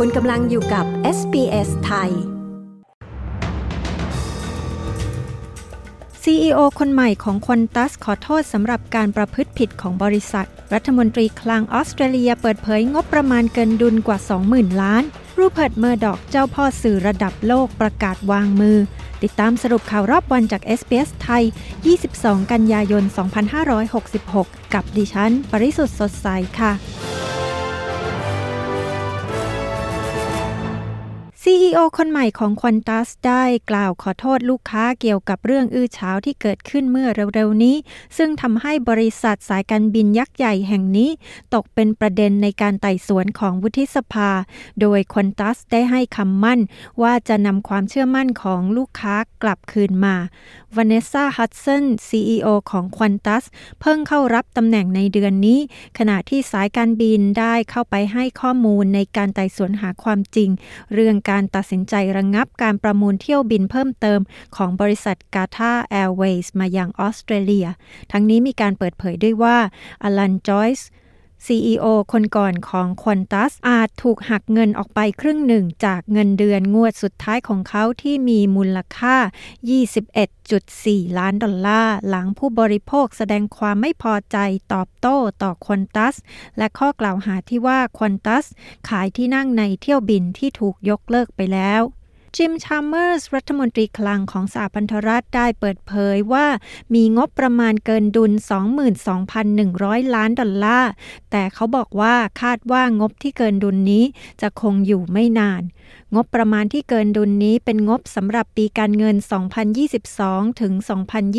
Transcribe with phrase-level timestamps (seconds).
[0.00, 0.86] คุณกำลังอยู่กับ
[1.18, 2.10] SBS ไทย
[6.22, 14.18] CEO คนใหม่ของควนตัสขอโทษสำหรับการประพฤติผิดของบริษัท รัฐมนตรีคลังออสเตรเลียเปิดเผยงบประมาณเกินดุลกว่า
[14.50, 15.02] 20,000 ล้าน
[15.38, 18.78] รูเพิร์ตเมอร์ดอกเจ้าพ่อสื่อระดับโลกประกาศวางมือ
[19.22, 21.44] ติดตามสรุปข่าวรอบวันจาก SBS ไทย
[21.96, 23.04] 22 กันยายน
[23.88, 26.28] 2566 กับดิฉัน ปริสุทธ์สดใส
[26.60, 26.72] ค่ะ
[31.46, 37.76] CEO คนใหม่ของ Qantas ได้กล่าวขอโทษลูกค้าเกี่ยวกับเรื่องอื้อฉาวที่เกิดขึ้นเมื่อเร็วๆนี้
[38.16, 41.10] ซึ่งทำให้บริษัทสายการบินยักษ์ใหญ่แห่งนี้
[41.54, 44.30] ตกเป็นประเด็นในการไต่สวนของวุฒิสภา
[44.80, 46.60] โดย Qantas ได้ให้คำมั่น
[47.02, 50.16] ว่าจะนำความเชื่อมั่นของลูกค้ากลับคืนมา
[50.76, 53.44] Vanessa Hudson CEO ของ Qantas
[53.80, 55.60] เพิ่งเข้ารับตำแหน่งในเดือนนี้
[55.98, 60.50] ขณะที่สายการบินได้เข้าไปให้ข้อมูลในการไต่สวนหาความจริง
[60.94, 64.20] เรื่องการการตัดสินใจระงงับการประมูลเที่ยวบินเพิ่มเติม
[64.56, 67.66] ของบริษัทกาตาแอร์เวย์มายังออสเตรเลีย
[68.12, 69.56] ทั้งนี้มีการเปิดเผยด้วยว่า
[70.02, 70.88] อลันจอยส์
[71.46, 79.16] CEO คนก่อนของควนตัสอาจถูกหักเงินออกไปครึ่งหนึ่งจากเงินเดือนงวดสุดท้ายของเขาที่มีมูลค่า
[79.96, 84.38] 21.4 ล้านดอลลาร์ หลังผู้บริโภคแสดงความไม่พอใจ
[84.72, 86.14] ตอบโต้ต่อ Qantas
[86.58, 88.44] และข้อกล่าวหาที่ว่า Qantas
[88.88, 91.82] ขายที่นั่งในเที่ยวบินที่ถูกยกเลิกไปแล้ว
[92.38, 96.46] จิม ชาลเมอร์ส รัฐมนตรีคลังของสหพันธรัฐได้เปิดเผยว่า
[96.94, 98.32] มีงบประมาณเกินดุล
[99.02, 100.90] 22,100 ล้านดอลลาร์
[101.30, 104.04] แต่เขาบอกว่าคาดว่างบที่เกินดุลนี้
[104.40, 105.62] จะคงอยู่ไม่นาน
[106.14, 109.16] งบประมาณที่เกินดุลนนี้เป็นงบสำหรับปีการเงิน
[109.88, 110.72] 2022 ถึง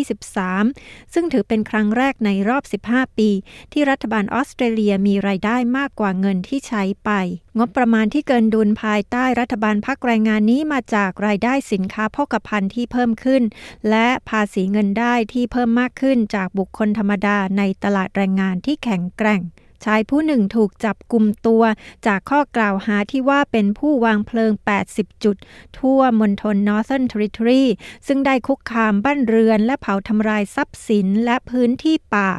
[0.00, 3.30] 2023 ซึ่งถือเป็นครั้งแรกในรอบ 15 ปี
[3.72, 7.10] ที่รัฐบาลออสเตรเลียมีรายได้มากกว่าเงินที่ใช้ไป
[7.58, 13.42] งบประมาณที่เกินดุลภายใต้รัฐบาลพักแรงงานนี้มาจากรายได้สินค้าโภคภัณฑ์ที่เพิ่มขึ้น
[13.90, 19.42] และภาษีเงินได้ที่เพิ่มมากขึ้นจากบุคคลธรรมดาในตลาดแรงงานที่แข็งแกร่ง
[19.86, 21.62] ชายผู้หนึ่งถูกจับกลุ่มตัว
[22.06, 24.52] จากข้อกล่าวหาที่ว่าเป็นผู้วางเพลิง
[24.86, 25.36] 80 จุด
[25.78, 27.64] ทั่วมณฑล Northern Territory
[28.06, 32.30] ซึ่งได้คุกคามบ้านเรือนและเผาทำลายทรัพย์สินและพื้นที่ป่า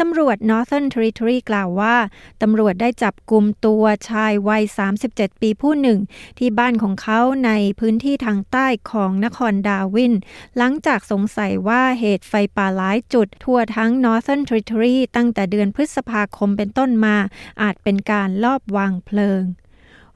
[0.00, 1.96] ตำรวจ Northern Territory กล่าวว่า
[2.42, 4.62] ตำรวจได้จับกลุ่มตัวชายวัย
[5.02, 5.98] 37 ปีผู้หนึ่ง
[6.38, 7.50] ที่บ้านของเขาใน
[7.80, 10.14] พื้นที่ทางใต้ของนครดาวิน
[10.56, 17.16] หลังจากสงสัยว่าเหตุไฟป่าหลายจุด ทั่วทั้ง Northern Territory ตั้งแต่เดือนพฤษภาคมเป็นต้นมา
[17.62, 19.42] อาจเป็นการลอบวางเพลิง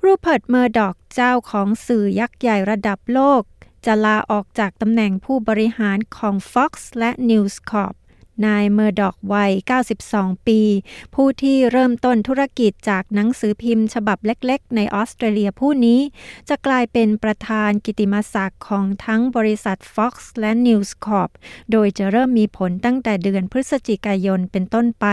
[0.04, 3.42] รูเพิร์ตเมอร์ด็อกเจ้าของสื่อยักษ์ใหญ่ระดับโลก
[3.86, 7.94] จะลาออกจากตำแหน่งผู้บริหารของ Fox และ News Corp
[8.46, 9.52] นายเมอร์ด็อกวัย
[10.00, 10.60] 92 ปี
[11.14, 16.00] ผู้ที่เริ่มต้นธุรกิจจากหนังสือพิมพ์ ฉบับเล็กๆ ในออสเตรเลียผู้นี้
[16.48, 21.30] จะกลายเป็นประธานกิตติมศักดิ์ของทั้งบริษัท Fox และ News Corp
[21.72, 25.06] โดยจะเริ่มมีผลตั้งแต่เดือนพฤศจิกายนเป็นต้นไป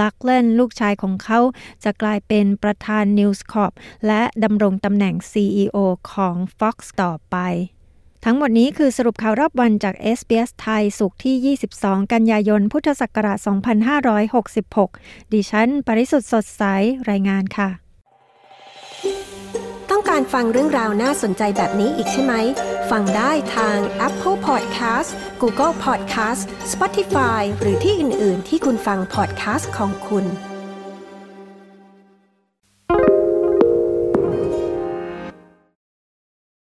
[0.00, 1.40] ลักเล่นลูกชายของเขา
[1.84, 3.72] จะกลายเป็นประธาน News Corp
[4.06, 5.76] และดำรงตำแหน่ง CEO
[6.12, 7.36] ของ Fox ต่อไป
[8.24, 13.38] ทั้งหมดนี้คือสรุปข่าวรอบวันจาก SBS ไทยสุขที่ 22 กันยายน พุทธศักราช
[14.56, 16.62] 2566 ดิฉัน ปริสุทธ์สดใส
[17.10, 17.68] รายงานค่ะ
[19.90, 22.34] ต้องการฟังเรื่องราวน่าสนใจแบบนี้อีกใช่ไหม
[22.90, 25.10] ฟังได้ทาง Apple Podcast
[25.42, 26.42] Google Podcast
[26.72, 30.24] Spotify หรือที่อื่น ๆ ที่คุณฟัง podcast ของคุณ